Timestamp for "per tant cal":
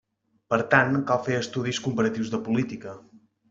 0.53-1.21